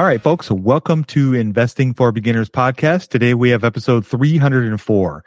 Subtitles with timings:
[0.00, 3.08] All right, folks, welcome to Investing for Beginners podcast.
[3.08, 5.22] Today we have episode 304.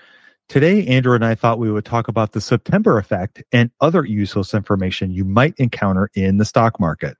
[0.50, 4.52] Today, Andrew and I thought we would talk about the September effect and other useless
[4.56, 7.18] information you might encounter in the stock market.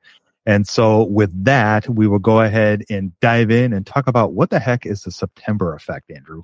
[0.48, 4.50] And so with that, we will go ahead and dive in and talk about what
[4.50, 6.42] the heck is the September effect, Andrew?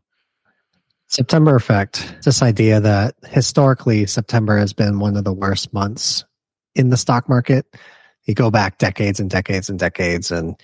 [1.08, 6.23] September effect, this idea that historically September has been one of the worst months
[6.76, 7.66] in the stock market.
[8.26, 10.56] You go back decades and decades and decades and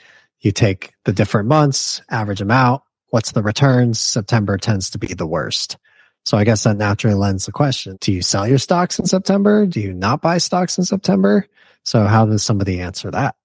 [0.45, 2.83] you take the different months, average them out.
[3.09, 3.99] What's the returns?
[3.99, 5.77] September tends to be the worst.
[6.23, 7.97] So I guess that naturally lends the question.
[7.99, 9.65] Do you sell your stocks in September?
[9.65, 11.47] Do you not buy stocks in September?
[11.83, 13.35] So how does somebody answer that?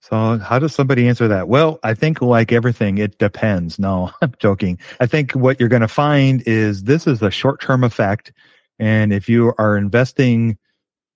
[0.00, 1.48] So how does somebody answer that?
[1.48, 3.78] Well, I think like everything, it depends.
[3.78, 4.78] No, I'm joking.
[5.00, 8.32] I think what you're going to find is this is a short term effect.
[8.78, 10.56] And if you are investing,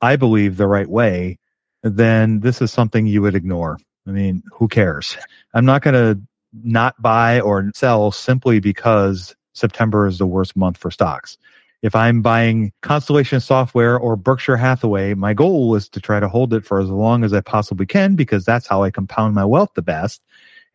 [0.03, 1.39] I believe the right way,
[1.83, 3.79] then this is something you would ignore.
[4.07, 5.17] I mean, who cares?
[5.55, 6.21] I'm not going to
[6.65, 11.39] not buy or sell simply because September is the worst month for stocks.
[11.83, 16.55] If I'm buying Constellation Software or Berkshire Hathaway, my goal is to try to hold
[16.55, 19.71] it for as long as I possibly can because that's how I compound my wealth
[19.75, 20.23] the best.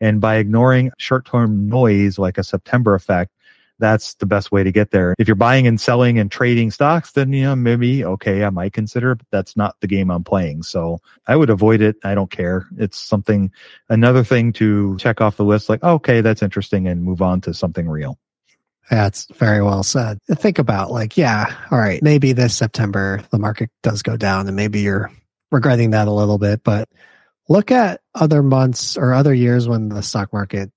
[0.00, 3.32] And by ignoring short term noise like a September effect,
[3.78, 5.14] that's the best way to get there.
[5.18, 8.72] If you're buying and selling and trading stocks, then, you know, maybe, okay, I might
[8.72, 10.62] consider, but that's not the game I'm playing.
[10.62, 11.96] So I would avoid it.
[12.04, 12.66] I don't care.
[12.76, 13.52] It's something,
[13.88, 17.54] another thing to check off the list, like, okay, that's interesting and move on to
[17.54, 18.18] something real.
[18.90, 20.18] That's very well said.
[20.30, 24.56] Think about like, yeah, all right, maybe this September the market does go down and
[24.56, 25.10] maybe you're
[25.52, 26.88] regretting that a little bit, but
[27.48, 30.70] look at other months or other years when the stock market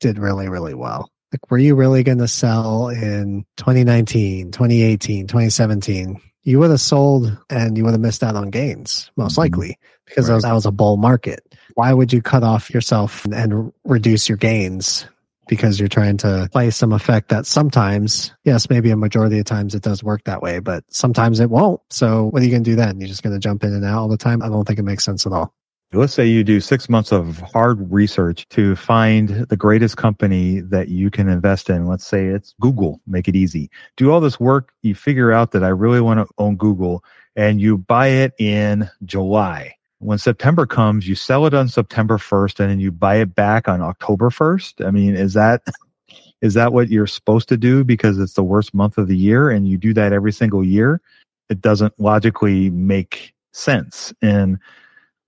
[0.00, 1.10] did really, really well.
[1.34, 6.20] Like, were you really going to sell in 2019, 2018, 2017?
[6.44, 9.40] You would have sold and you would have missed out on gains, most mm-hmm.
[9.40, 10.28] likely, because right.
[10.28, 11.40] that, was, that was a bull market.
[11.74, 15.08] Why would you cut off yourself and, and reduce your gains
[15.48, 19.74] because you're trying to play some effect that sometimes, yes, maybe a majority of times
[19.74, 21.80] it does work that way, but sometimes it won't.
[21.90, 23.00] So what are you going to do then?
[23.00, 24.40] You're just going to jump in and out all the time?
[24.40, 25.52] I don't think it makes sense at all.
[25.94, 30.88] Let's say you do six months of hard research to find the greatest company that
[30.88, 31.86] you can invest in.
[31.86, 33.70] Let's say it's Google, make it easy.
[33.96, 34.72] Do all this work.
[34.82, 37.04] You figure out that I really want to own Google
[37.36, 39.76] and you buy it in July.
[40.00, 43.68] When September comes, you sell it on September 1st and then you buy it back
[43.68, 44.84] on October 1st.
[44.84, 45.62] I mean, is that,
[46.42, 49.48] is that what you're supposed to do because it's the worst month of the year
[49.48, 51.00] and you do that every single year?
[51.48, 54.12] It doesn't logically make sense.
[54.20, 54.58] And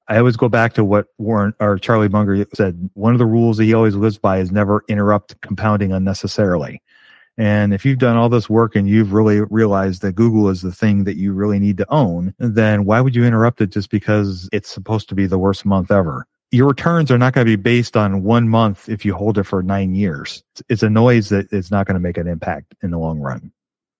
[0.08, 2.90] I always go back to what Warren or Charlie Munger said.
[2.94, 6.80] One of the rules that he always lives by is never interrupt compounding unnecessarily.
[7.38, 10.72] And if you've done all this work and you've really realized that Google is the
[10.72, 14.48] thing that you really need to own, then why would you interrupt it just because
[14.52, 16.26] it's supposed to be the worst month ever?
[16.50, 19.44] Your returns are not going to be based on one month if you hold it
[19.44, 20.42] for nine years.
[20.68, 23.52] It's a noise that is not going to make an impact in the long run.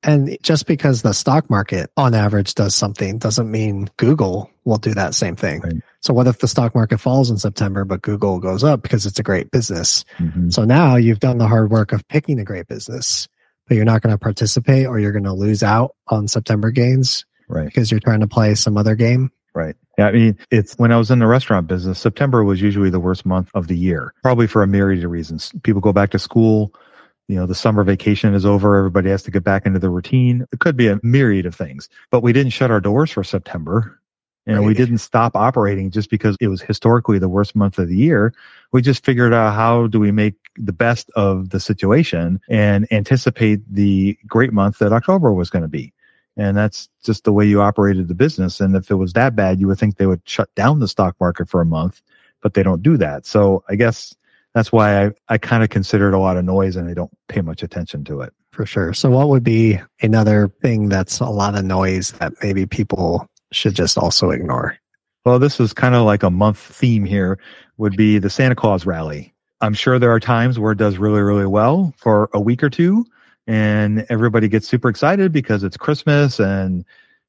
[0.03, 4.95] And just because the stock market on average does something doesn't mean Google will do
[4.95, 5.61] that same thing.
[5.61, 5.75] Right.
[6.07, 9.19] So what if the stock market falls in September, but Google goes up because it's
[9.19, 10.05] a great business?
[10.19, 10.51] Mm-hmm.
[10.51, 13.27] So now you've done the hard work of picking a great business,
[13.67, 17.27] but you're not going to participate or you're going to lose out on September gains.
[17.49, 17.65] Right.
[17.65, 19.33] Because you're trying to play some other game.
[19.53, 19.75] Right.
[19.99, 20.07] Yeah.
[20.07, 23.27] I mean, it's when I was in the restaurant business, September was usually the worst
[23.27, 25.51] month of the year, probably for a myriad of reasons.
[25.65, 26.73] People go back to school
[27.29, 28.77] you know, the summer vacation is over.
[28.77, 30.47] Everybody has to get back into the routine.
[30.53, 34.01] It could be a myriad of things, but we didn't shut our doors for September.
[34.47, 34.77] And we Right.
[34.77, 38.33] didn't stop operating just because it was historically the worst month of the year.
[38.73, 43.61] We just figured out how do we make the best of the situation and anticipate
[43.73, 45.93] the great month that October was going to be.
[46.37, 48.61] And that's just the way you operated the business.
[48.61, 51.17] And if it was that bad, you would think they would shut down the stock
[51.21, 52.03] market for a month,
[52.43, 53.27] but they don't do that.
[53.27, 54.15] So I guess
[54.55, 57.11] that's why I, I kind of consider it a lot of noise and I don't
[57.29, 58.33] pay much attention to it.
[58.53, 58.93] for sure.
[58.95, 63.75] So, what would be another thing that's a lot of noise that maybe people should
[63.75, 64.77] just also ignore?
[65.25, 67.39] Well, this is kind of like a month theme here
[67.79, 69.35] would be the Santa Claus rally.
[69.61, 72.71] I'm sure there are times where it does really, really well for a week or
[72.71, 73.07] two
[73.47, 76.85] and everybody gets super excited because it's Christmas and,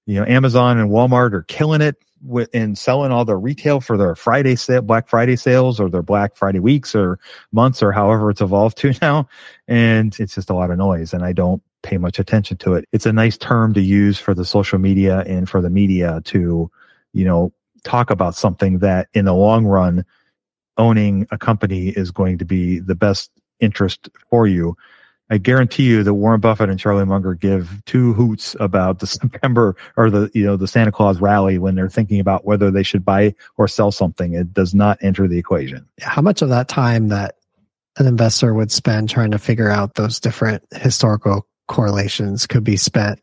[0.06, 3.98] you know, Amazon and Walmart are killing it with in selling all their retail for
[3.98, 7.20] their Friday sale, Black Friday sales or their Black Friday weeks or
[7.52, 9.28] months or however it's evolved to now.
[9.68, 12.86] And it's just a lot of noise and I don't pay much attention to it.
[12.92, 16.70] It's a nice term to use for the social media and for the media to,
[17.14, 17.54] you know,
[17.84, 20.06] talk about something that in the long run
[20.78, 24.76] owning a company is going to be the best interest for you.
[25.30, 29.76] I guarantee you that Warren Buffett and Charlie Munger give two hoots about the September
[29.96, 33.04] or the you know the Santa Claus rally when they're thinking about whether they should
[33.04, 34.34] buy or sell something.
[34.34, 35.88] It does not enter the equation.
[36.00, 37.36] How much of that time that
[37.98, 43.20] an investor would spend trying to figure out those different historical correlations could be spent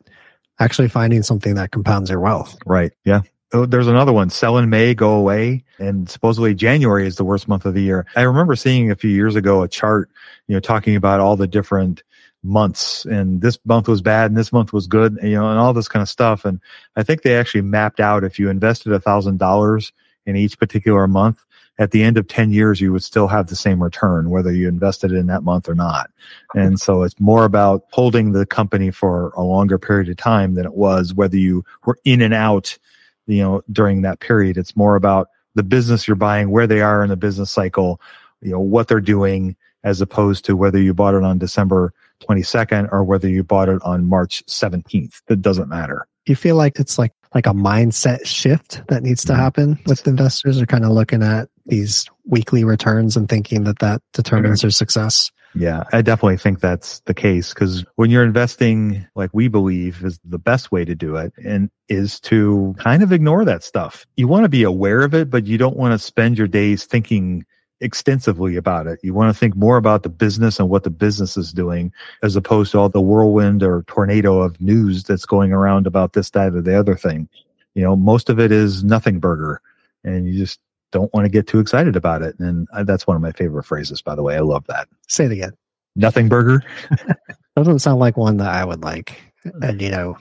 [0.59, 2.57] actually finding something that compounds your wealth?
[2.65, 2.93] Right.
[3.05, 3.23] Yeah.
[3.53, 4.31] Oh, there's another one.
[4.31, 5.65] Sell in May, go away.
[5.79, 8.07] And supposedly January is the worst month of the year.
[8.17, 10.11] I remember seeing a few years ago a chart,
[10.49, 12.03] you know, talking about all the different
[12.43, 15.73] months and this month was bad and this month was good, you know, and all
[15.73, 16.45] this kind of stuff.
[16.45, 16.61] And
[16.95, 19.93] I think they actually mapped out if you invested a thousand dollars
[20.27, 21.43] in each particular month,
[21.79, 24.69] at the end of 10 years, you would still have the same return, whether you
[24.69, 26.11] invested in that month or not.
[26.55, 30.67] And so it's more about holding the company for a longer period of time than
[30.67, 32.79] it was whether you were in and out,
[33.27, 34.57] you know, during that period.
[34.57, 38.01] It's more about the business you're buying, where they are in the business cycle,
[38.41, 41.93] you know, what they're doing, as opposed to whether you bought it on December
[42.23, 45.23] 22nd or whether you bought it on March 17th.
[45.29, 46.07] It doesn't matter.
[46.27, 49.43] You feel like it's like like a mindset shift that needs to mm-hmm.
[49.43, 54.01] happen with investors are kind of looking at these weekly returns and thinking that that
[54.13, 54.67] determines mm-hmm.
[54.67, 55.31] their success.
[55.57, 60.19] Yeah, I definitely think that's the case because when you're investing, like we believe is
[60.25, 64.05] the best way to do it and is to kind of ignore that stuff.
[64.17, 66.87] You want to be aware of it, but you don't want to spend your days
[66.87, 67.45] thinking
[67.85, 68.99] extensively about it.
[69.03, 71.93] You want to think more about the business and what the business is doing
[72.23, 76.31] as opposed to all the whirlwind or tornado of news that's going around about this,
[76.31, 77.29] that, or the other thing.
[77.75, 79.61] You know, most of it is nothing burger
[80.03, 80.61] and you just
[80.91, 82.39] don't want to get too excited about it.
[82.39, 84.37] And I, that's one of my favorite phrases, by the way.
[84.37, 84.89] I love that.
[85.09, 85.53] Say it again.
[85.97, 86.63] Nothing burger.
[87.57, 89.21] Doesn't sound like one that I would like.
[89.47, 89.51] Uh.
[89.63, 90.17] And you know,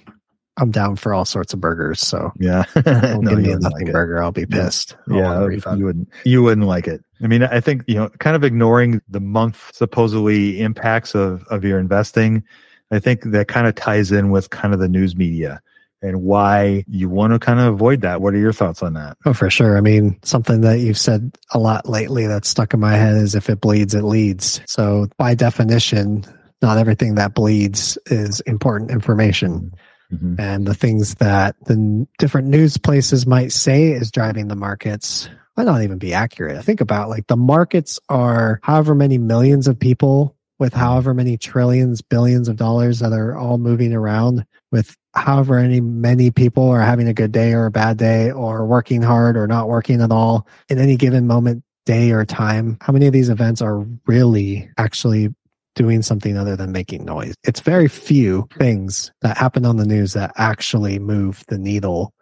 [0.58, 2.00] I'm down for all sorts of burgers.
[2.00, 2.64] So Yeah.
[2.74, 4.22] don't No, give me a nothing like burger.
[4.22, 4.96] I'll be pissed.
[5.10, 6.10] A Yeah, you wouldn't.
[6.26, 7.04] You wouldn't like it.
[7.24, 11.64] I mean, I think you know, kind of ignoring the month supposedly impacts of of
[11.64, 12.44] your investing.
[12.92, 15.62] I think that kind of ties in with kind of the news media
[16.04, 18.22] and why you want to kind of avoid that.
[18.22, 19.18] What are your thoughts on that?
[19.26, 19.78] Oh, for sure.
[19.78, 23.36] I mean, something that you've said a lot lately that's stuck in my head is
[23.36, 24.62] if it bleeds, it leads.
[24.68, 26.26] So by definition,
[26.62, 29.74] not everything that bleeds is important information.
[30.14, 30.40] Mhm.
[30.40, 35.66] And the things that the different news places might say is driving the markets might
[35.66, 36.58] not even be accurate.
[36.58, 41.38] I think about like the markets are however many millions of people with however many
[41.38, 46.82] trillions, billions of dollars that are all moving around with however many many people are
[46.82, 50.12] having a good day or a bad day or working hard or not working at
[50.12, 52.78] all in any given moment, day or time.
[52.82, 55.34] How many of these events are really actually
[55.76, 57.36] doing something other than making noise?
[57.44, 62.14] It's very few things that happen on the news that actually move the needle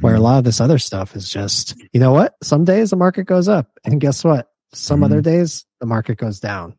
[0.00, 0.22] where a Mhm.
[0.22, 2.34] lot of this other stuff is just, you know what?
[2.42, 4.48] Some days the market goes up, and guess what?
[4.72, 5.04] Some Mhm.
[5.04, 6.74] other days the market goes down.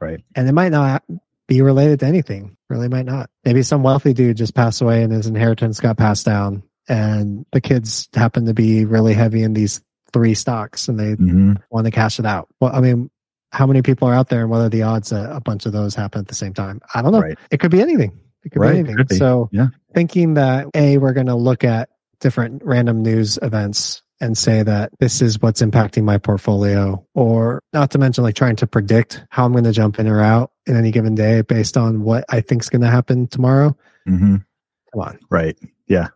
[0.00, 0.20] Right.
[0.34, 1.02] And it might not
[1.46, 2.56] be related to anything.
[2.70, 3.30] Really might not.
[3.44, 7.60] Maybe some wealthy dude just passed away and his inheritance got passed down, and the
[7.60, 9.80] kids happen to be really heavy in these
[10.12, 11.56] three stocks and they Mhm.
[11.70, 12.48] want to cash it out.
[12.60, 13.10] Well, I mean,
[13.52, 15.72] how many people are out there and what are the odds that a bunch of
[15.72, 16.80] those happen at the same time?
[16.94, 17.20] I don't know.
[17.20, 17.38] Right.
[17.50, 18.12] It could be anything.
[18.44, 18.96] It could Right, be anything.
[18.96, 19.16] could be.
[19.16, 19.68] So Yeah.
[19.94, 21.88] thinking that A, we're going to look at
[22.24, 27.90] different random news events and say that this is what's impacting my portfolio, or not
[27.92, 30.74] to mention like trying to predict how I'm going to jump in or out in
[30.76, 33.76] any given day based on what I think is going to happen tomorrow.
[34.08, 34.44] Mhm.
[34.92, 35.18] Come on.
[35.30, 35.56] Right.
[35.86, 36.08] Yeah.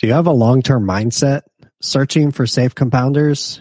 [0.00, 1.42] Do you have a long term mindset?
[1.80, 3.60] Searching for safe compounders?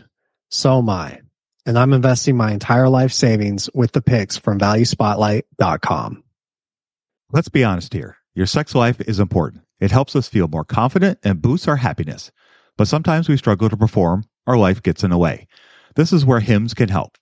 [0.50, 1.20] So am I.
[1.66, 6.24] and I'm investing my entire life savings with the picks from valuespotlight.com.
[7.32, 8.18] Let's be honest here.
[8.34, 9.64] Your sex life is important.
[9.82, 12.32] It helps us feel more confident and boosts our happiness.
[12.78, 15.48] But sometimes we struggle to perform, our life gets in the way.
[15.96, 17.18] This is where Hims can help.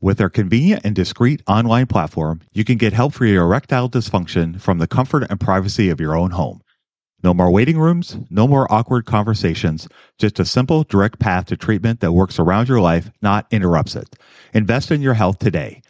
[0.00, 4.60] With their convenient and discreet online platform, you can get help for your erectile dysfunction
[4.60, 6.60] from the comfort and privacy of your own home.
[7.22, 9.88] No more waiting rooms, no more awkward conversations,
[10.18, 14.16] just a simple, direct path to treatment that works around your life, not interrupts it.
[14.54, 15.82] Invest in your health today.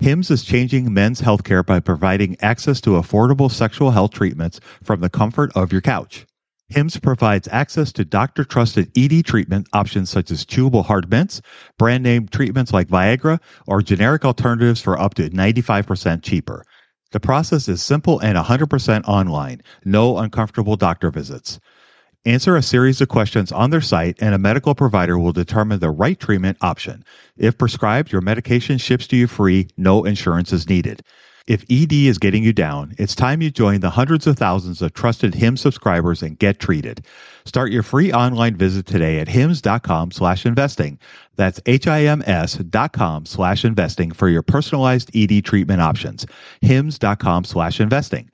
[0.00, 5.08] HIMS is changing men's healthcare by providing access to affordable sexual health treatments from the
[5.08, 6.26] comfort of your couch.
[6.68, 11.40] HIMS provides access to doctor trusted ED treatment options such as chewable hard mints,
[11.78, 16.64] brand name treatments like Viagra, or generic alternatives for up to 95% cheaper.
[17.12, 21.58] The process is simple and 100% online, no uncomfortable doctor visits.
[22.24, 25.90] Answer a series of questions on their site, and a medical provider will determine the
[25.90, 27.04] right treatment option.
[27.36, 31.02] If prescribed, your medication ships to you free, no insurance is needed.
[31.46, 34.94] If ED is getting you down, it's time you join the hundreds of thousands of
[34.94, 37.06] trusted HIM subscribers and get treated.
[37.44, 40.98] Start your free online visit today at hims.com slash investing.
[41.36, 46.26] That's H-I-M-S dot com slash investing for your personalized ED treatment options.
[46.62, 48.28] hims.com slash investing.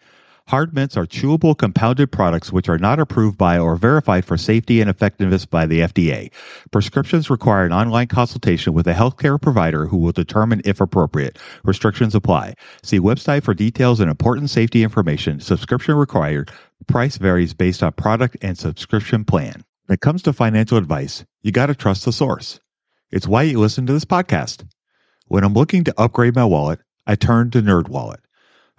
[0.49, 4.81] Hard mints are chewable compounded products which are not approved by or verified for safety
[4.81, 6.31] and effectiveness by the FDA.
[6.71, 11.39] Prescriptions require an online consultation with a healthcare provider who will determine if appropriate.
[11.65, 12.55] Restrictions apply.
[12.83, 15.41] See website for details and important safety information.
[15.41, 16.51] Subscription required.
[16.87, 19.65] Price varies based on product and subscription plan.
[19.87, 22.61] When it comes to financial advice, you got to trust the source.
[23.11, 24.67] It's why you listen to this podcast.
[25.29, 28.19] When I'm looking to upgrade my wallet, I turn to NerdWallet.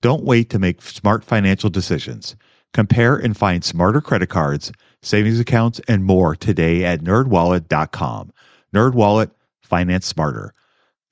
[0.00, 2.36] Don't wait to make smart financial decisions.
[2.72, 4.70] Compare and find smarter credit cards,
[5.02, 8.32] savings accounts, and more today at nerdwallet.com.
[8.74, 9.30] Nerdwallet,
[9.62, 10.54] finance smarter.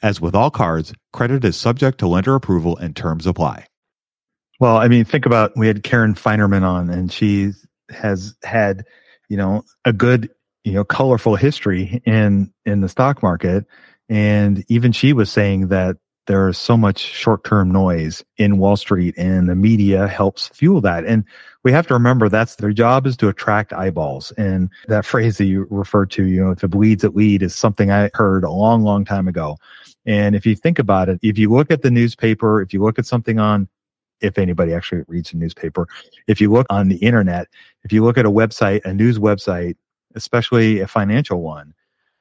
[0.02, 3.66] As with all cards, credit is subject to lender approval and terms apply.
[4.60, 7.52] Well, I mean, think about we had Karen Finerman on, and she
[7.90, 8.84] has had,
[9.28, 10.30] you know, a good,
[10.64, 13.66] you know, colorful history in in the stock market,
[14.08, 19.14] and even she was saying that there is so much short-term noise in Wall Street
[19.16, 21.04] and the media helps fuel that.
[21.04, 21.24] And
[21.62, 24.32] we have to remember that's their job is to attract eyeballs.
[24.32, 27.54] And that phrase that you referred to, you know, if it bleeds, it lead is
[27.54, 29.56] something I heard a long, long time ago.
[30.04, 32.98] And if you think about it, if you look at the newspaper, if you look
[32.98, 33.68] at something on
[34.20, 35.86] if anybody actually reads a newspaper,
[36.26, 37.48] if you look on the internet,
[37.84, 39.76] if you look at a website, a news website,
[40.14, 41.74] especially a financial one,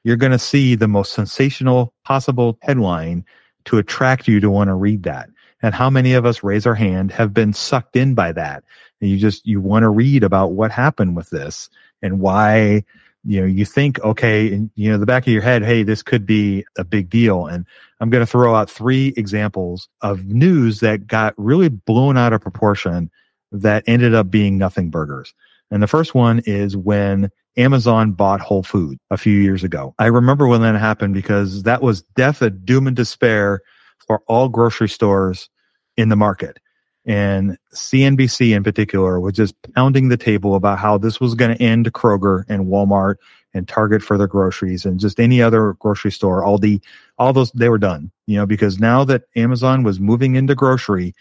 [0.04, 3.26] you're going to see the most sensational possible headline
[3.66, 5.30] to attract you to want to read that.
[5.62, 8.64] And how many of us raise our hand have been sucked in by that?
[9.02, 11.70] And you just, you want to read about what happened with this
[12.02, 12.84] and why,
[13.24, 16.04] you know, you think, okay, in, you know, the back of your head, hey, this
[16.04, 17.48] could be a big deal.
[17.48, 17.66] And
[18.00, 22.42] I'm going to throw out three examples of news that got really blown out of
[22.42, 23.10] proportion
[23.52, 25.34] that ended up being nothing burgers.
[25.72, 29.94] And the first one is when Amazon bought Whole Food a few years ago.
[30.00, 33.62] I remember when that happened because that was death and doom and despair
[34.06, 35.50] for all grocery stores
[35.98, 36.60] in the market.
[37.06, 41.64] And CNBC in particular was just pounding the table about how this was going to
[41.64, 43.16] end Kroger and Walmart
[43.54, 46.82] and Target for their groceries and just any other grocery store, all the,
[47.18, 51.14] all those, they were done, you know, because now that Amazon was moving into grocery,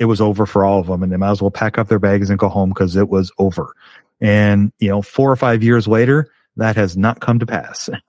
[0.00, 1.98] it was over for all of them and they might as well pack up their
[1.98, 3.74] bags and go home because it was over.
[4.20, 7.88] And, you know, four or five years later, that has not come to pass.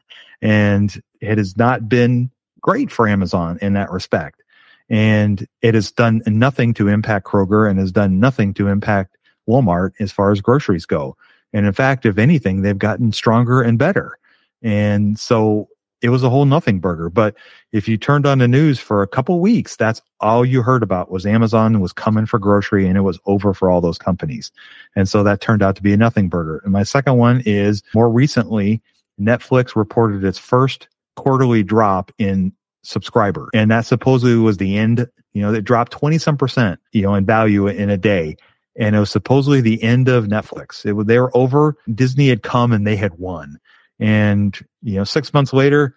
[0.43, 2.31] And it has not been
[2.61, 4.41] great for Amazon in that respect.
[4.89, 9.91] And it has done nothing to impact Kroger and has done nothing to impact Walmart
[9.99, 11.15] as far as groceries go.
[11.53, 14.17] And in fact, if anything, they've gotten stronger and better.
[14.63, 15.69] And so
[16.01, 17.09] it was a whole nothing burger.
[17.09, 17.35] But
[17.71, 21.11] if you turned on the news for a couple weeks, that's all you heard about
[21.11, 24.51] was Amazon was coming for grocery and it was over for all those companies.
[24.95, 26.61] And so that turned out to be a nothing burger.
[26.63, 28.81] And my second one is more recently,
[29.19, 32.51] Netflix reported its first quarterly drop in
[32.83, 33.49] subscriber.
[33.53, 37.13] And that supposedly was the end, you know, it dropped 20 some percent, you know,
[37.13, 38.35] in value in a day.
[38.77, 40.85] And it was supposedly the end of Netflix.
[40.85, 41.75] It, they were over.
[41.93, 43.59] Disney had come and they had won.
[44.01, 45.95] And, you know, six months later,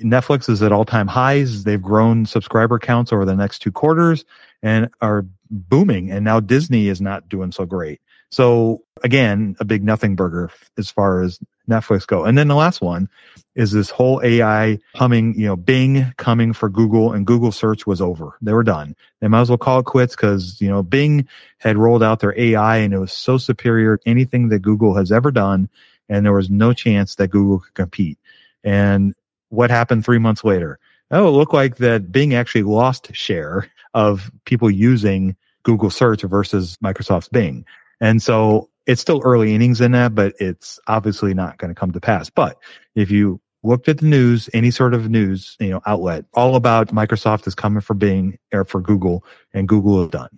[0.00, 1.64] Netflix is at all time highs.
[1.64, 4.24] They've grown subscriber counts over the next two quarters
[4.62, 6.10] and are booming.
[6.10, 8.00] And now Disney is not doing so great.
[8.30, 12.24] So again, a big nothing burger as far as Netflix go.
[12.24, 13.08] And then the last one
[13.54, 18.00] is this whole AI humming, you know, Bing coming for Google and Google search was
[18.00, 18.36] over.
[18.42, 18.94] They were done.
[19.20, 21.26] They might as well call it quits because, you know, Bing
[21.58, 25.10] had rolled out their AI and it was so superior to anything that Google has
[25.10, 25.68] ever done.
[26.08, 28.18] And there was no chance that Google could compete.
[28.64, 29.14] And
[29.50, 30.78] what happened three months later?
[31.10, 36.76] Oh, it looked like that Bing actually lost share of people using Google search versus
[36.82, 37.64] Microsoft's Bing.
[38.00, 41.92] And so it's still early innings in that, but it's obviously not going to come
[41.92, 42.30] to pass.
[42.30, 42.58] But
[42.94, 46.88] if you looked at the news, any sort of news, you know, outlet, all about
[46.88, 50.30] Microsoft is coming for Bing or for Google and Google is done.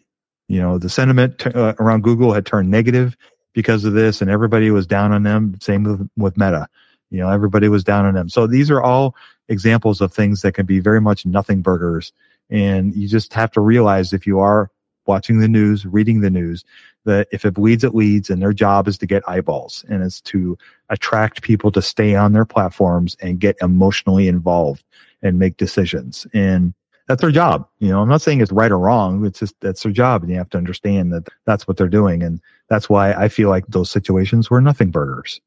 [0.48, 3.16] You know, the sentiment t- uh, around Google had turned negative
[3.52, 5.56] because of this and everybody was down on them.
[5.60, 6.68] Same with, with Meta.
[7.10, 8.28] You know, everybody was down on them.
[8.28, 9.16] So these are all
[9.48, 12.12] examples of things that can be very much nothing burgers.
[12.50, 14.70] And you just have to realize if you are
[15.06, 16.64] watching the news, reading the news,
[17.04, 20.20] that if it bleeds, it leads, and their job is to get eyeballs and it's
[20.20, 20.56] to
[20.90, 24.84] attract people to stay on their platforms and get emotionally involved
[25.22, 26.26] and make decisions.
[26.32, 26.74] And
[27.10, 27.66] that's their job.
[27.80, 29.26] You know, I'm not saying it's right or wrong.
[29.26, 32.22] It's just that's their job, and you have to understand that that's what they're doing,
[32.22, 35.40] and that's why I feel like those situations were nothing burgers.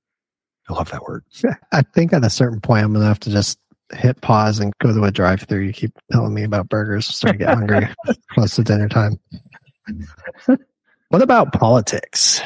[0.67, 1.23] I love that word.
[1.71, 3.59] I think at a certain point, I'm going to have to just
[3.93, 5.61] hit pause and go to a drive through.
[5.61, 7.07] You keep telling me about burgers.
[7.07, 7.87] I'm starting to get hungry
[8.31, 9.17] close to dinner time.
[11.07, 12.41] What about politics?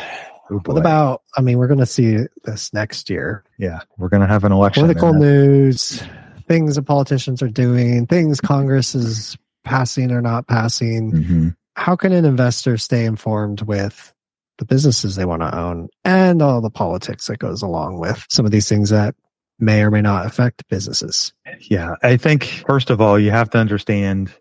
[0.52, 3.44] Oh, what about, I mean, we're going to see this next year.
[3.58, 4.84] Yeah, we're going to have an election.
[4.84, 6.04] Political news,
[6.48, 11.12] things that politicians are doing, things Congress is passing or not passing.
[11.12, 11.48] Mm-hmm.
[11.76, 14.14] How can an investor stay informed with
[14.58, 18.46] the businesses they want to own and all the politics that goes along with some
[18.46, 19.16] of these things that
[19.60, 21.34] may or may not affect businesses.
[21.62, 24.32] Yeah, I think first of all, you have to understand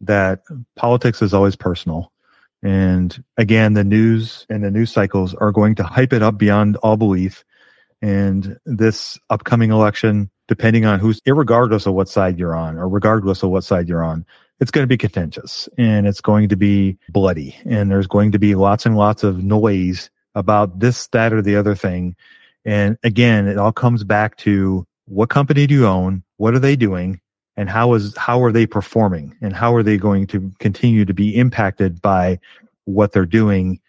[0.00, 0.42] that
[0.76, 2.12] politics is always personal.
[2.62, 6.76] And again, the news and the news cycles are going to hype it up beyond
[6.76, 7.44] all belief.
[8.00, 13.42] And this upcoming election, depending on who's, regardless of what side you're on or regardless
[13.42, 14.22] of what side you're on,
[14.60, 18.38] it's going to be contentious and it's going to be bloody and there's going to
[18.38, 22.14] be lots and lots of noise about this, that, or the other thing.
[22.66, 26.22] And again, it all comes back to what company do you own?
[26.36, 27.18] What are they doing?
[27.56, 29.34] And how is, how are they performing?
[29.40, 32.40] And how are they going to continue to be impacted by
[32.84, 33.80] what they're doing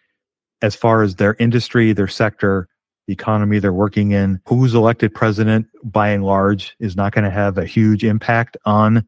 [0.61, 2.69] as far as their industry, their sector,
[3.07, 4.39] the economy they're working in?
[4.47, 9.07] Who's elected president by and large is not going to have a huge impact on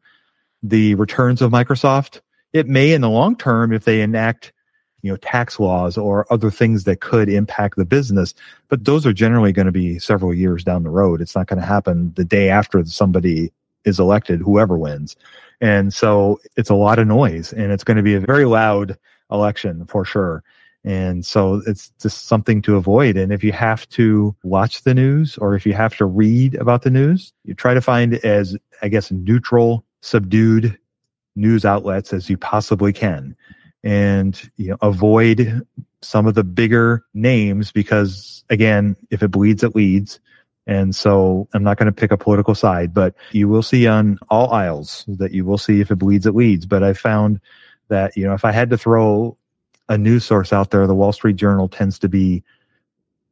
[0.62, 2.20] the returns of Microsoft.
[2.52, 4.52] It may in the long term if they enact,
[5.02, 8.34] you know, tax laws or other things that could impact the business,
[8.68, 11.20] but those are generally going to be several years down the road.
[11.20, 13.52] It's not going to happen the day after somebody
[13.84, 15.16] is elected, whoever wins.
[15.60, 18.98] And so it's a lot of noise and it's going to be a very loud
[19.30, 20.42] election for sure.
[20.86, 23.16] And so it's just something to avoid.
[23.16, 26.82] And if you have to watch the news or if you have to read about
[26.82, 30.78] the news, you try to find as, I guess, neutral subdued
[31.34, 33.36] news outlets as you possibly can.
[33.82, 35.66] And you know avoid
[36.02, 40.20] some of the bigger names because again if it bleeds it leads.
[40.68, 44.18] And so i'm not going to pick a political side but you will see on
[44.28, 46.66] all aisles that you will see if it bleeds it leads.
[46.66, 47.40] But i found
[47.88, 49.36] that you know if i had to throw
[49.88, 52.42] a news source out there the wall street journal tends to be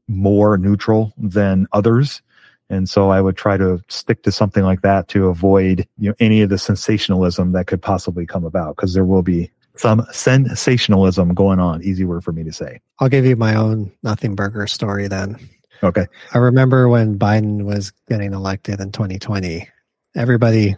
[0.09, 2.23] more neutral than others
[2.71, 6.15] and so I would try to stick to something like that to avoid you know,
[6.19, 11.35] any of the sensationalism that could possibly come about because there will be some sensationalism
[11.35, 11.83] going on.
[11.83, 12.81] Easy word for me to say.
[13.01, 15.37] I'll give you my own nothing burger story then.
[15.83, 16.07] Okay.
[16.33, 19.69] I remember when Biden was getting elected in 2020,
[20.17, 20.77] everybody,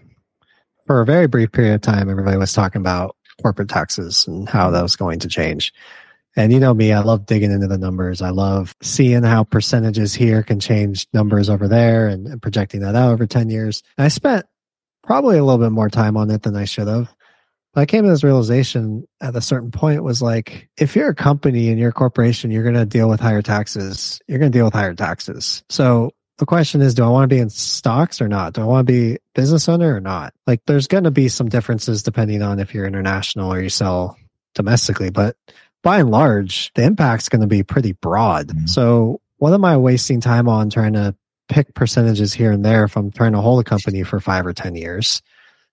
[0.86, 4.70] for a very brief period of time, everybody was talking about corporate taxes and how
[4.70, 5.72] that was going to change.
[6.36, 8.20] And you know me, I love digging into the numbers.
[8.20, 12.94] I love seeing how percentages here can change numbers over there and, and projecting that
[12.94, 13.82] out over 10 years.
[13.96, 14.44] And I spent
[15.02, 17.14] probably a little bit more time on it than I should have.
[17.72, 21.14] But I came to this realization at a certain point was like, if you're a
[21.14, 24.20] company and you're a corporation, you're going to deal with higher taxes.
[24.26, 25.62] You're going to deal with higher taxes.
[25.68, 28.52] So the question is, do I want to be in stocks or not?
[28.52, 30.34] Do I want to be business owner or not?
[30.46, 34.18] Like there's going to be some differences depending on if you're international or you sell
[34.54, 35.36] domestically, but
[35.82, 38.48] by and large, the impact's going to be pretty broad.
[38.48, 38.66] Mm-hmm.
[38.66, 41.14] So what am I wasting time on trying to
[41.48, 44.52] pick percentages here and there if I'm trying to hold a company for five or
[44.52, 45.22] 10 years?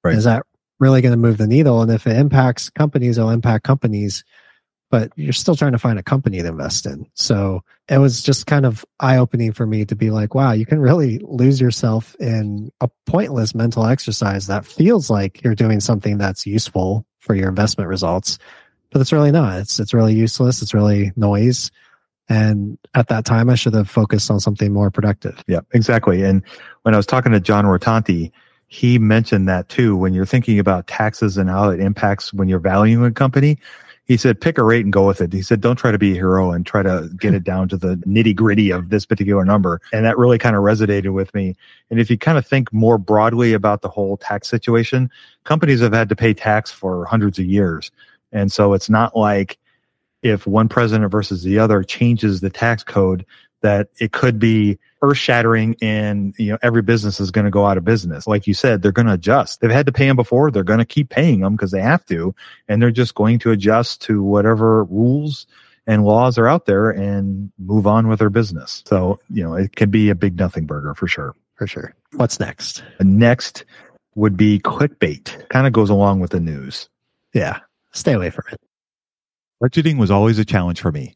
[0.04, 0.16] Right.
[0.16, 0.46] Is that
[0.80, 1.82] really going to move the needle?
[1.82, 4.24] And if it impacts companies, it'll impact companies.
[4.94, 7.08] But you're still trying to find a company to invest in.
[7.16, 10.68] So it was just kind of eye opening for me to be like, wow, you
[10.68, 16.20] can really lose yourself in a pointless mental exercise that feels like you're doing something
[16.20, 18.38] that's useful for your investment results,
[18.92, 19.62] but it's really not.
[19.62, 20.62] It's, it's really useless.
[20.62, 21.72] It's really noise.
[22.30, 25.44] And at that time, I should have focused on something more productive.
[25.48, 26.22] Yeah, exactly.
[26.22, 26.44] And
[26.84, 28.32] when I was talking to John Rotonti,
[28.68, 29.96] he mentioned that too.
[29.98, 33.58] When you're thinking about taxes and how it impacts when you're valuing a company,
[34.06, 35.32] he said, pick a rate and go with it.
[35.32, 37.78] He said, don't try to be a hero and try to get it down to
[37.78, 39.80] the nitty gritty of this particular number.
[39.94, 41.56] And that really kind of resonated with me.
[41.90, 45.10] And if you kind of think more broadly about the whole tax situation,
[45.46, 47.92] companies have had to pay tax for hundreds of years.
[48.32, 49.58] And so it's not like
[50.22, 53.26] if one president versus the other changes the tax code,
[53.64, 57.66] that it could be earth shattering and you know every business is going to go
[57.66, 60.16] out of business like you said they're going to adjust they've had to pay them
[60.16, 62.34] before they're going to keep paying them because they have to
[62.70, 65.48] and they're just going to adjust to whatever rules
[65.88, 69.76] and laws are out there and move on with their business so you know it
[69.76, 71.94] can be a big nothing burger for sure For sure.
[72.14, 72.84] What's next?
[73.02, 73.66] next
[74.16, 76.88] would be clickbait kind of goes along with the news
[77.34, 77.60] Yeah.
[77.92, 78.60] Stay away from it.
[79.62, 81.16] Budgeting was always a challenge for me.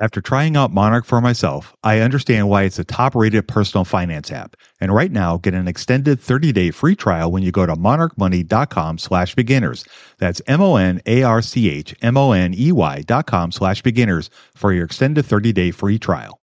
[0.00, 4.32] After trying out Monarch for myself, I understand why it's a top rated personal finance
[4.32, 4.56] app.
[4.80, 8.98] And right now, get an extended 30 day free trial when you go to monarchmoney.com
[8.98, 9.84] slash beginners.
[10.18, 13.52] That's M O N A R C H M O N E Y dot com
[13.52, 16.40] slash beginners for your extended 30 day free trial.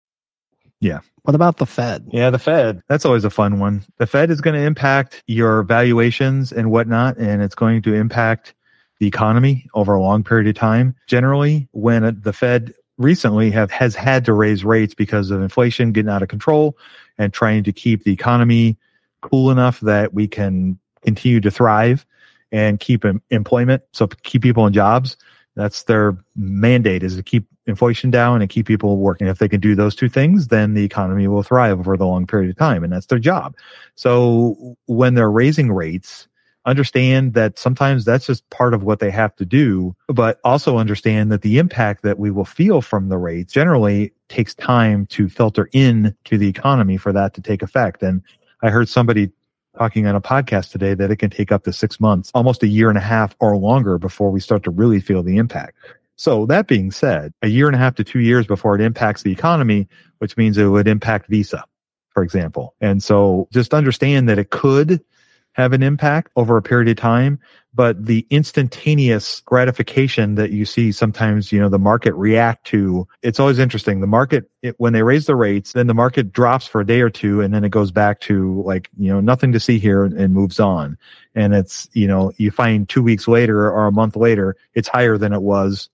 [0.80, 1.00] Yeah.
[1.24, 2.08] What about the Fed?
[2.12, 2.82] Yeah, the Fed.
[2.88, 3.84] That's always a fun one.
[3.98, 8.56] The Fed is going to impact your valuations and whatnot, and it's going to impact
[9.00, 10.96] the economy over a long period of time.
[11.08, 16.10] Generally, when the Fed recently have has had to raise rates because of inflation getting
[16.10, 16.78] out of control
[17.18, 18.78] and trying to keep the economy
[19.22, 22.06] cool enough that we can continue to thrive
[22.52, 25.18] and keep em- employment, so keep people in jobs.
[25.56, 29.28] That's their mandate is to keep inflation down and keep people working.
[29.28, 32.26] If they can do those two things, then the economy will thrive over the long
[32.26, 32.84] period of time.
[32.84, 33.56] And that's their job.
[33.96, 36.28] So when they're raising rates,
[36.66, 41.32] understand that sometimes that's just part of what they have to do, but also understand
[41.32, 45.70] that the impact that we will feel from the rates generally takes time to filter
[45.74, 48.04] in to the economy for that to take effect.
[48.04, 48.22] And
[48.62, 49.32] I heard somebody
[49.78, 52.68] talking on a podcast today that it can take up to six months, almost a
[52.68, 55.78] year and a half or longer before we start to really feel the impact.
[56.18, 59.24] So that being said, a year and a half to two years before it impacts
[59.24, 59.88] the economy,
[60.20, 61.64] which means it would impact Visa,
[62.12, 62.76] for example.
[62.80, 65.04] And so just understand that it could
[65.54, 67.40] have an impact over a period of time,
[67.74, 73.40] but the instantaneous gratification that you see sometimes, you know, the market react to, it's
[73.40, 74.02] always interesting.
[74.02, 77.02] The market, it, when they raise the rates, then the market drops for a day
[77.02, 80.04] or two and then it goes back to like, you know, nothing to see here
[80.04, 80.98] and, and moves on.
[81.36, 85.18] And it's, you know, you find two weeks later or a month later, it's higher
[85.18, 85.90] than it was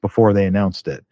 [0.00, 1.04] before they announced it.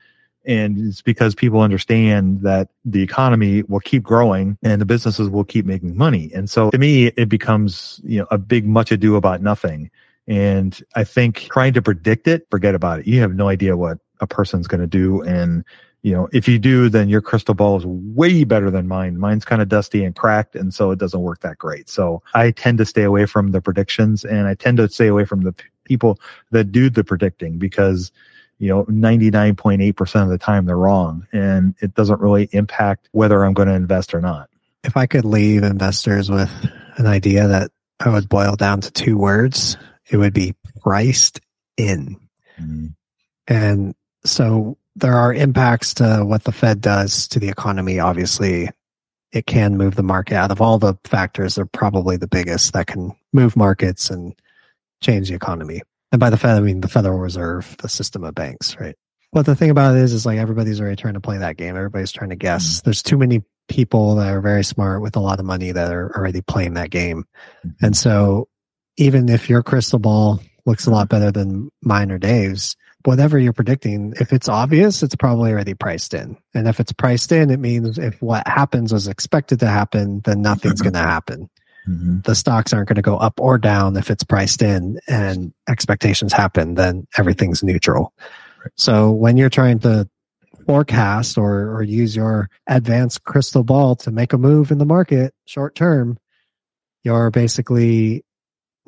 [0.46, 5.44] And it's because people understand that the economy will keep growing and the businesses will
[5.44, 6.30] keep making money.
[6.35, 9.90] And so to me, it becomes, you know, a big much ado about nothing.
[10.28, 13.06] And I think trying to predict it, forget about it.
[13.06, 15.22] You have no idea what a person's going to do.
[15.22, 15.64] And,
[16.02, 19.18] you know, if you do, then your crystal ball is way better than mine.
[19.18, 20.54] Mine's kind of dusty and cracked.
[20.54, 21.88] And so it doesn't work that great.
[21.88, 25.24] So I tend to stay away from the predictions and I tend to stay away
[25.24, 25.54] from the
[25.85, 28.12] people that do the predicting because
[28.59, 33.53] you know 99.8% of the time they're wrong and it doesn't really impact whether i'm
[33.55, 34.49] going to invest or not
[34.87, 36.51] If I could leave investors with
[36.97, 39.77] an idea that I would boil down to two words,
[40.09, 41.40] it would be priced
[41.77, 42.16] in.
[42.61, 42.87] Mm-hmm.
[43.49, 47.99] And so there are impacts to what the Fed does to the economy.
[47.99, 48.71] Obviously,
[49.33, 50.37] it can move the market.
[50.37, 54.35] Out of all the factors, they're probably the biggest that can move markets and
[55.03, 55.83] change the economy.
[56.16, 58.96] And by the Fed, I mean the Federal Reserve, the system of banks, right?
[59.35, 61.76] But the thing about it is, is like everybody's already trying to play that game.
[61.76, 62.79] Everybody's trying to guess.
[62.79, 62.85] Mm-hmm.
[62.87, 66.16] There's too many people that are very smart with a lot of money that are
[66.16, 67.26] already playing that game.
[67.66, 67.85] Mm-hmm.
[67.85, 68.48] And so
[68.96, 71.18] even if your crystal ball looks a lot mm-hmm.
[71.18, 76.14] better than mine or Dave's, whatever you're predicting, if it's obvious, it's probably already priced
[76.14, 76.38] in.
[76.55, 80.40] And if it's priced in, it means if what happens was expected to happen, then
[80.40, 81.50] nothing's going to happen.
[81.88, 82.25] Mhm.
[82.25, 86.33] The stocks aren't going to go up or down if it's priced in and expectations
[86.33, 88.12] happen, then everything's neutral.
[88.77, 90.09] So when you're trying to
[90.66, 95.33] forecast or, or use your advanced crystal ball to make a move in the market
[95.46, 96.18] short term,
[97.05, 98.25] you're basically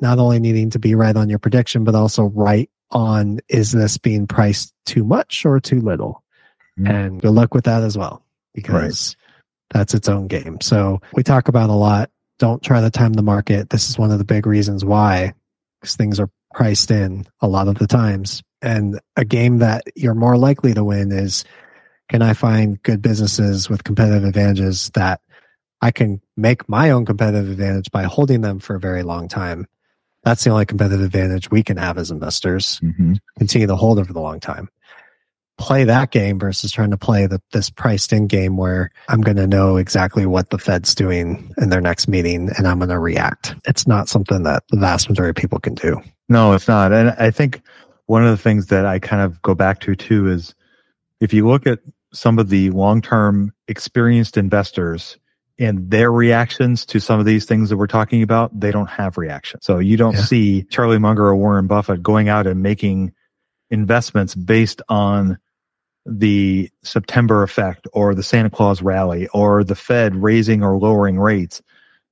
[0.01, 3.97] not only needing to be right on your prediction, but also right on is this
[3.97, 6.23] being priced too much or too little?
[6.77, 6.89] Mhm.
[6.89, 9.15] And good luck with that as well, because
[9.69, 10.59] that's its own game.
[10.61, 12.09] So we talk about a lot.
[12.39, 13.69] Don't try to time the market.
[13.69, 15.33] This is one of the big reasons why,
[15.79, 18.41] because things are priced in a lot of the times.
[18.61, 21.45] And a game that you're more likely to win is
[22.09, 25.21] can I find good businesses with competitive advantages that
[25.81, 29.67] I can make my own competitive advantage by holding them for a very long time?
[30.23, 32.79] That's the only competitive advantage we can have as investors.
[32.83, 33.19] Mhm.
[33.37, 34.69] Continue to hold over the long time.
[35.59, 39.35] Play that game versus trying to play the, this priced in game where I'm going
[39.37, 42.97] to know exactly what the Fed's doing in their next meeting and I'm going to
[42.97, 43.55] react.
[43.67, 46.01] It's not something that the vast majority of people can do.
[46.29, 46.93] No, it's not.
[46.93, 47.61] And I think
[48.05, 50.55] one of the things that I kind of go back to too is
[51.19, 51.79] if you look at
[52.13, 55.17] some of the long term experienced investors
[55.59, 59.17] and their reactions to some of these things that we're talking about, they don't have
[59.17, 59.59] reaction.
[59.61, 60.21] So you don't Yeah.
[60.23, 63.11] see Charlie Munger or Warren Buffett going out and making
[63.69, 65.37] investments based on
[66.09, 71.61] the September effect or the Santa Claus rally or the Fed raising or lowering rates.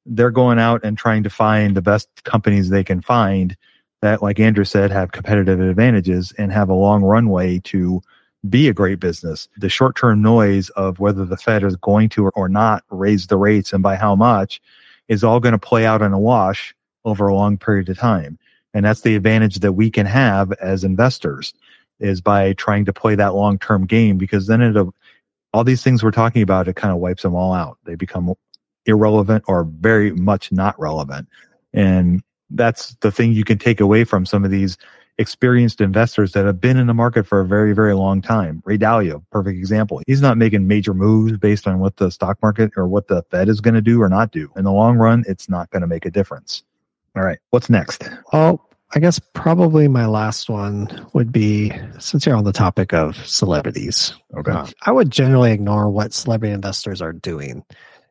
[0.05, 3.57] They're going out and trying to find the best companies they can find
[4.01, 8.01] that, like Andrew said, have competitive advantages and have a long runway to
[8.47, 9.49] be a great business.
[9.57, 13.38] The short term noise of whether the Fed is going to or not raise the
[13.38, 14.62] rates and by how much
[15.07, 18.38] is all going to play out in a wash over a long period of time.
[18.73, 21.53] And that's the advantage that we can have as investors
[21.99, 24.75] is by trying to play that long term game because then it
[25.53, 27.77] all these things we're talking about, it kind of wipes them all out.
[27.86, 28.33] They become
[28.86, 31.27] irrelevant or very much not relevant.
[31.73, 34.77] And that's the thing you can take away from some of these
[35.17, 38.62] experienced investors that have been in the market for a very, very long time.
[38.65, 40.01] Ray Dalio, perfect example.
[40.05, 43.49] He's not making major moves based on what the stock market or what the Fed
[43.49, 44.51] is going to do or not do.
[44.55, 46.63] In the long run, it's not going to make a difference.
[47.15, 47.39] All right.
[47.49, 48.07] What's next?
[48.31, 53.17] Well, I guess probably my last one would be since you're on the topic of
[53.28, 54.13] celebrities.
[54.38, 54.52] Okay.
[54.52, 57.63] Uh, I would generally ignore what celebrity investors are doing.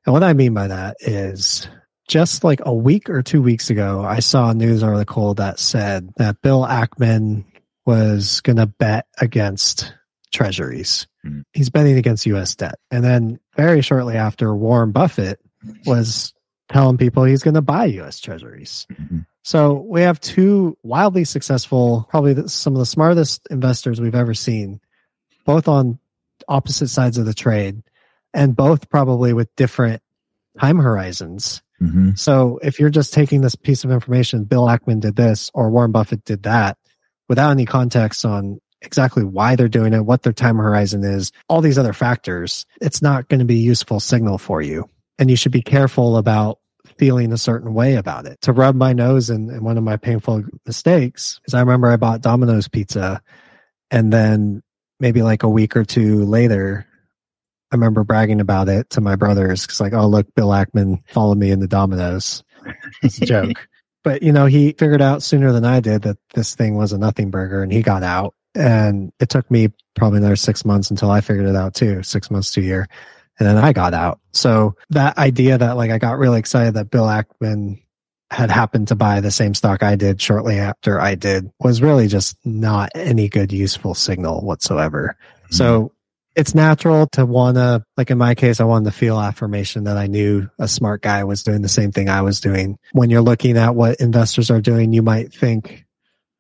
[0.05, 1.67] And what I mean by that is
[2.09, 6.11] just like a week or two weeks ago, I saw a news article that said
[6.19, 7.45] that Bill Ackman
[7.87, 9.95] was going to bet against
[10.33, 11.07] treasuries.
[11.25, 11.45] Mhm.
[11.55, 12.77] He's betting against US debt.
[12.91, 15.41] And then very shortly after, Warren Buffett
[15.87, 16.35] was
[16.69, 18.87] telling people he's going to buy US treasuries.
[18.93, 19.25] Mhm.
[19.47, 24.81] So we have two wildly successful, probably some of the smartest investors we've ever seen,
[25.45, 26.01] both on
[26.49, 27.85] opposite sides of the trade
[28.35, 30.03] and both probably with different
[30.59, 31.63] time horizons.
[31.81, 32.15] Mm-hmm.
[32.17, 35.93] So if you're just taking this piece of information, Bill Ackman did this or Warren
[35.93, 36.77] Buffett did that
[37.29, 41.61] without any context on exactly why they're doing it, what their time horizon is, all
[41.61, 44.91] these other factors, it's not going to be a useful signal for you.
[45.21, 46.59] And you should be careful about
[46.99, 48.41] feeling a certain way about it.
[48.43, 51.97] To rub my nose in, in one of my painful mistakes is I remember I
[51.97, 53.23] bought Domino's pizza
[53.91, 54.63] and then
[55.01, 56.87] maybe like a week or two later,
[57.73, 61.39] I remember bragging about it to my brothers because like, oh look, Bill Ackman followed
[61.39, 62.43] me into Domino's.
[63.03, 63.69] It's a joke.
[64.05, 66.99] But you know, he figured out sooner than I did that this thing was a
[66.99, 68.35] nothing burger and he got out.
[68.55, 72.31] And it took me probably another six months until I figured it out too, six
[72.31, 72.89] months to a year.
[73.39, 74.21] And then I got out.
[74.33, 77.83] So that idea that like I got really excited that Bill Ackman
[78.31, 82.09] had happened to buy the same stock I did shortly after I did was really
[82.09, 85.17] just not any good useful signal whatsoever.
[85.51, 85.87] So hmm.
[86.35, 89.97] it's natural to want to, like in my case, I wanted to feel affirmation that
[89.97, 92.79] I knew a smart guy was doing the same thing I was doing.
[92.93, 95.85] When you're looking at what investors are doing, you might think,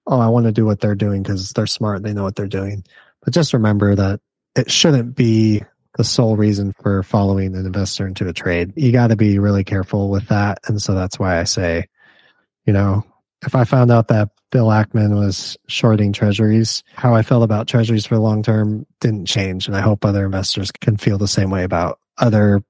[0.06, 2.02] oh, I want to do what they're doing because they're smart.
[2.02, 2.84] They know what they're doing.
[3.22, 4.20] But just remember that
[4.56, 5.62] it shouldn't be
[5.96, 8.72] the sole reason for following an investor into a trade.
[8.76, 10.58] You got to be really careful with that.
[10.66, 11.86] And so that's why I say,
[12.66, 13.04] you know,
[13.42, 18.06] if I found out that Bill Ackman was shorting treasuries, how I felt about treasuries
[18.06, 19.66] for the long term didn't change.
[19.66, 22.62] And I hope other investors can feel the same way about other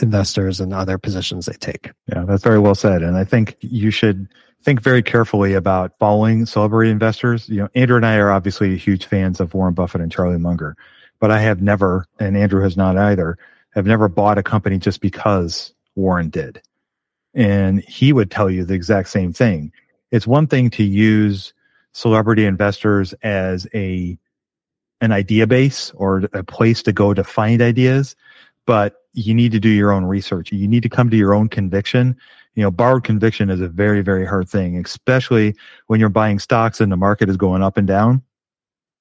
[0.00, 1.90] investors and other positions they take.
[2.06, 3.02] Yeah, that's very well said.
[3.02, 4.28] And I think you should
[4.62, 7.48] think very carefully about following celebrity investors.
[7.48, 10.76] You know, Andrew and I are obviously huge fans of Warren Buffett and Charlie Munger,
[11.20, 13.38] but I have never, and Andrew has not either,
[13.70, 16.62] have never bought a company just because Warren did.
[17.34, 19.72] And he would tell you the exact same thing.
[20.10, 21.52] It's one thing to use
[21.92, 24.18] celebrity investors as a
[25.00, 28.16] an idea base or a place to go to find ideas,
[28.66, 30.50] but you need to do your own research.
[30.50, 32.16] You need to come to your own conviction.
[32.54, 35.54] You know, borrowed conviction is a very, very hard thing, especially
[35.86, 38.22] when you're buying stocks and the market is going up and down.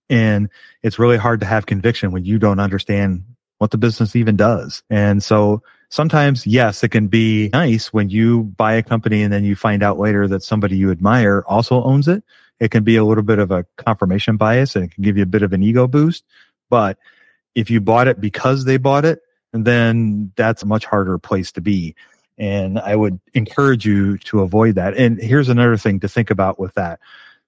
[0.10, 0.50] And
[0.84, 3.24] it's really hard to have conviction when you don't understand
[3.58, 4.84] what the business even does.
[4.90, 9.44] And so sometimes, yes, it can be nice when you buy a company and then
[9.44, 12.24] you find out later that somebody you admire also owns it.
[12.60, 15.24] It can be a little bit of a confirmation bias and it can give you
[15.24, 16.24] a bit of an ego boost.
[16.70, 16.98] But
[17.56, 19.20] if you bought it because they bought it,
[19.54, 21.96] then that's a much harder place to be.
[22.38, 24.96] And I would encourage you to avoid that.
[24.96, 27.00] And here's another thing to think about with that.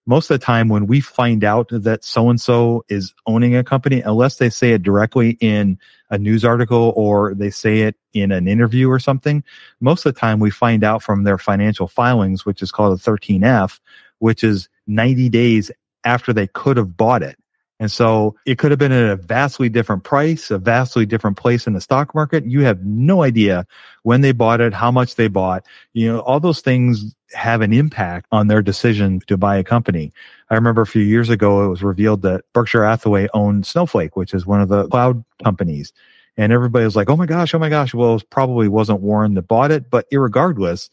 [0.10, 3.64] Most of the time when we find out that so and so is owning a
[3.64, 5.78] company, unless they say it directly in
[6.10, 9.44] a news article or they say it in an interview or something,
[9.80, 13.04] most of the time we find out from their financial filings, which is called a
[13.04, 13.80] 13F,
[14.18, 15.70] which is 90 days
[16.04, 17.38] after they could have bought it.
[17.80, 21.66] And so it could have been at a vastly different price, a vastly different place
[21.66, 22.46] in the stock market.
[22.46, 23.66] You have no idea
[24.04, 25.66] when they bought it, how much they bought.
[25.94, 30.12] You know, all those things have an impact on their decision to buy a company.
[30.50, 34.34] I remember a few years ago, it was revealed that Berkshire Hathaway owned Snowflake, which
[34.34, 35.94] is one of the cloud companies.
[36.36, 37.94] And everybody was like, oh my gosh, oh my gosh.
[37.94, 40.90] Well, it probably wasn't Warren that bought it, but regardless,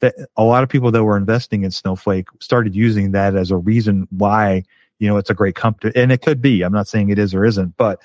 [0.00, 3.56] that a lot of people that were investing in Snowflake started using that as a
[3.56, 4.62] reason why
[5.00, 6.62] you know, it's a great company and it could be.
[6.62, 8.00] I'm not saying it is or isn't, but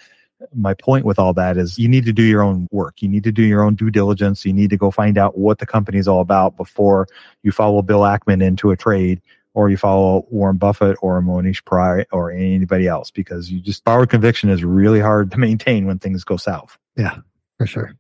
[0.54, 3.02] my point with all that is you need to do your own work.
[3.02, 4.46] You need to do your own due diligence.
[4.46, 7.08] You need to go find out what the company is all about before
[7.44, 9.22] you follow Bill Ackman into a trade
[9.54, 14.10] or you follow Warren Buffett or Mohnish Pabrai or anybody else because you just borrowed
[14.10, 16.78] conviction is really hard to maintain when things go south.
[16.98, 17.18] Yeah,
[17.58, 17.96] for sure.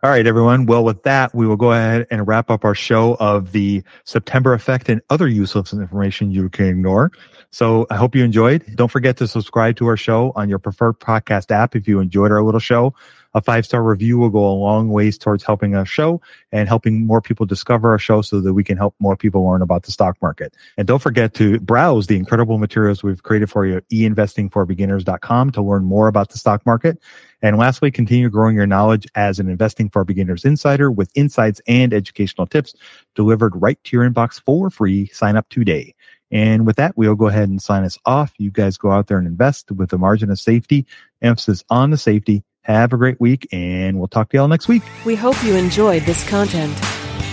[0.00, 0.66] All right, everyone.
[0.66, 4.54] Well, with that, we will go ahead and wrap up our show of the September
[4.54, 7.10] effect and other useless information you can ignore.
[7.50, 8.64] So I hope you enjoyed.
[8.74, 12.30] Don't forget to subscribe to our show on your preferred podcast app if you enjoyed
[12.30, 12.94] our little show.
[13.34, 17.06] A five star review will go a long ways towards helping our show and helping
[17.06, 19.92] more people discover our show so that we can help more people learn about the
[19.92, 20.54] stock market.
[20.76, 25.62] And don't forget to browse the incredible materials we've created for you at einvestingforbeginners.com to
[25.62, 26.98] learn more about the stock market.
[27.40, 31.94] And lastly, continue growing your knowledge as an investing for beginners insider with insights and
[31.94, 32.74] educational tips
[33.14, 35.06] delivered right to your inbox for free.
[35.08, 35.94] Sign up today.
[36.30, 38.32] And with that, we'll go ahead and sign us off.
[38.38, 40.86] You guys go out there and invest with a margin of safety,
[41.22, 42.42] emphasis on the safety.
[42.62, 44.82] Have a great week, and we'll talk to y'all next week.
[45.06, 46.76] We hope you enjoyed this content.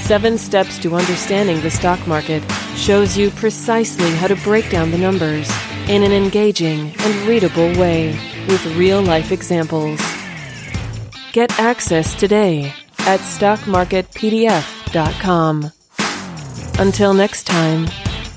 [0.03, 2.43] Seven Steps to Understanding the Stock Market
[2.75, 5.51] shows you precisely how to break down the numbers
[5.89, 8.11] in an engaging and readable way
[8.47, 9.99] with real life examples.
[11.33, 15.71] Get access today at stockmarketpdf.com.
[16.77, 17.87] Until next time,